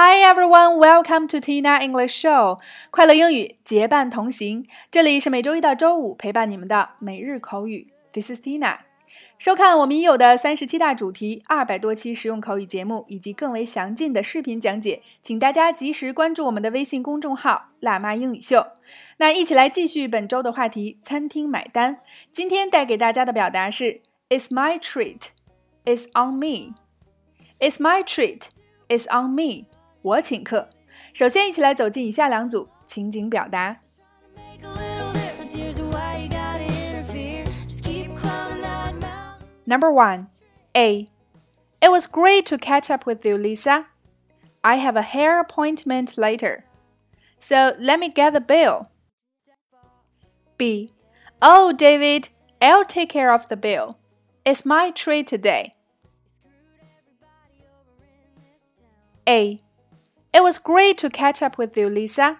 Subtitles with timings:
[0.00, 2.60] Hi everyone, welcome to Tina English Show。
[2.92, 7.92] 快乐英语结伴同行，这里是每周一到周五陪伴你们的每日口语。
[8.12, 8.76] This is Tina。
[9.38, 18.64] 收看我们已有的三十七大主题、二百多期实用口语节目以及更为详尽的视频讲解，请大家及时关注我们的微信公众号“辣妈英语秀”。
[19.18, 21.98] 那一起来继续本周的话题：餐厅买单。
[22.30, 25.30] 今天带给大家的表达是：It's my treat.
[25.84, 26.76] It's on me.
[27.58, 28.50] It's my treat.
[28.86, 29.66] It's on me.
[30.01, 30.69] 我请客。
[31.13, 33.79] 首先，一起来走进以下两组情景表达。
[39.65, 40.27] Number one,
[40.73, 41.07] A.
[41.79, 43.85] It was great to catch up with you, Lisa.
[44.61, 46.63] I have a hair appointment later,
[47.39, 48.87] so let me get the bill.
[50.57, 50.91] B.
[51.41, 52.29] Oh, David,
[52.61, 53.97] I'll take care of the bill.
[54.45, 55.73] It's my treat today.
[59.27, 59.59] A.
[60.32, 62.38] It was great to catch up with you, Lisa.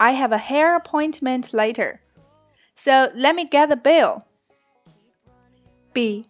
[0.00, 2.00] I have a hair appointment later.
[2.74, 4.26] So let me get the bill.
[5.92, 6.26] B.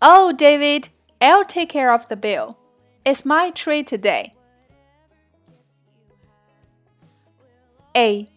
[0.00, 2.58] Oh, David, I'll take care of the bill.
[3.04, 4.32] It's my treat today.
[7.96, 8.28] A.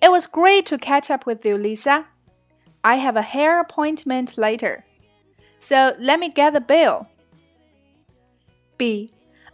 [0.00, 2.06] It was great to catch up with you, Lisa.
[2.82, 4.84] I have a hair appointment later.
[5.58, 7.08] So let me get the bill.
[8.78, 9.10] B.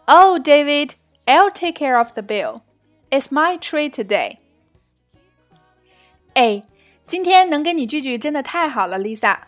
[0.06, 0.94] Oh, David,
[1.25, 2.61] I'll take care of the bill.
[3.09, 4.38] It's my treat today.
[6.35, 6.63] A.
[7.05, 9.39] 今天能跟你聚聚真的太好了，Lisa。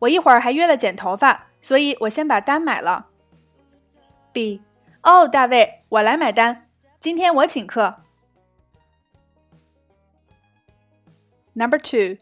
[0.00, 3.06] 我一会儿还约了剪头发，所以我先把单买了。
[4.32, 4.62] B.
[5.02, 6.68] 哦，大卫，我来买单。
[6.98, 8.02] 今天我请客。
[11.54, 12.18] Number two.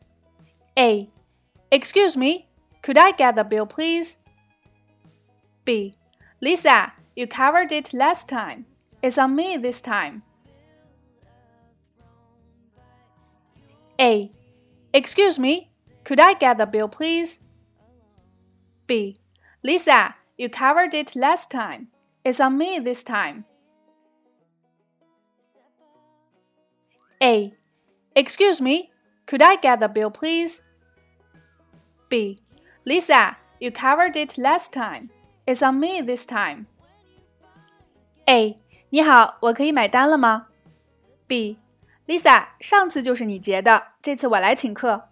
[0.75, 1.09] A.
[1.71, 2.49] Excuse me,
[2.83, 4.19] could I get the bill, please?
[5.65, 5.95] B.
[6.41, 8.67] Lisa, you covered it last time.
[9.02, 10.24] It's on me this time.
[14.00, 14.32] A.
[14.94, 15.72] Excuse me,
[16.04, 17.42] could I get the bill, please?
[18.86, 19.16] B.
[19.64, 21.88] Lisa, you covered it last time.
[22.24, 23.46] It's on me this time.
[27.22, 27.54] A.
[28.16, 28.92] Excuse me,
[29.26, 30.62] could I get the bill, please?
[32.10, 32.38] B.
[32.86, 35.10] Lisa, you covered it last time.
[35.46, 36.68] It's on me this time.
[38.30, 38.58] A.
[38.90, 40.48] 你好，我可以买单了吗
[41.28, 45.10] ？B，Lisa，上次就是你结的，这次我来请客。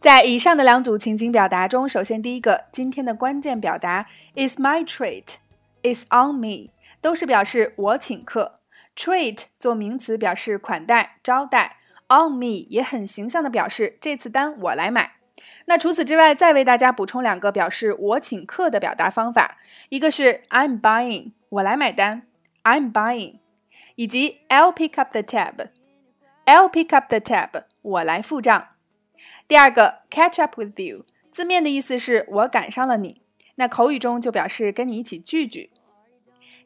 [0.00, 8.58] 在以上的两组情景表达中，首先第一个，今天的关键表达 is my treat，is on me，都是表示我请客。
[8.96, 11.76] treat 做名词表示款待、招待
[12.08, 15.17] ，on me 也很形象的表示这次单我来买。
[15.66, 22.26] 那除此之外，再为大家补充两个表示我请客的表达方法，一个是 I'm buying，我来买单
[22.64, 23.38] ，I'm buying，
[23.94, 28.68] 以及 I'll pick up the tab，I'll pick up the tab，我来付账。
[29.46, 33.22] 第二个 catch up with you，字面的意思是我赶上了你，
[33.56, 35.70] 那口语中就表示跟你一起聚聚。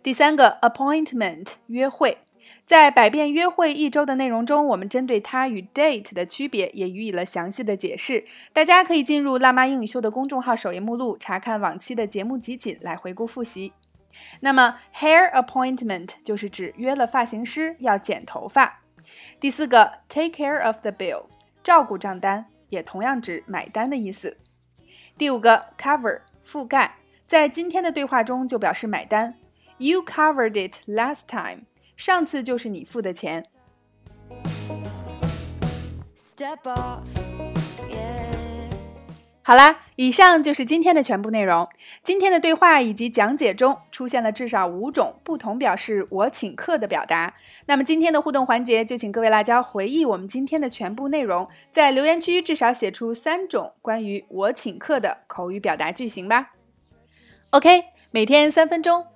[0.02, 2.18] 第三个 appointment，约会。
[2.64, 8.24] 在《百变约会一周》的内容中，我们针对它与 date 的区别也予以了详细的解释。
[8.52, 13.72] 大家可以进入“辣妈英语秀”的公众号首页目录，查看往期的节目集锦来回顾复习。
[14.40, 18.82] 那么，hair appointment 就是指约了发型师要剪头发。
[19.40, 21.24] 第四个，take care of the bill，
[21.62, 24.36] 照顾账单，也同样指买单的意思。
[25.16, 29.34] 第五个，cover，覆盖，在今天的对话中就表示买单。
[29.78, 31.62] You covered it last time。
[32.04, 33.46] 上次就是你付的钱。
[39.40, 41.68] 好啦，以上就是今天的全部内容。
[42.02, 47.34] 今天的对话以及讲解中出现了至少五种不同表示“我请客”的表达。
[47.66, 56.54] 那么今天的互动环节，就请各位辣椒回忆我们今天的全部内容，在留言区至少写出三种关于“我请客”的口语表达句型吧。
[57.50, 57.84] OK。
[58.14, 59.06] 每天三分钟，